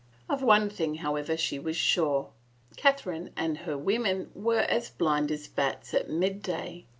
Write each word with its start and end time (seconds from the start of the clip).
Of 0.27 0.41
one 0.41 0.67
thing, 0.71 0.95
however, 0.95 1.37
she 1.37 1.59
was 1.59 1.77
sure— 1.77 2.31
Catherine 2.75 3.29
and 3.37 3.55
her 3.59 3.77
women 3.77 4.31
were 4.33 4.67
blind 4.97 5.31
as 5.31 5.47
bats 5.47 5.93
at 5.93 6.09
midday. 6.09 6.87